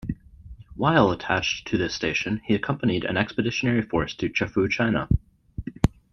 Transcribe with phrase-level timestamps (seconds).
[0.73, 5.07] While attached to this station, he accompanied an expeditionary force to Chefoo, China.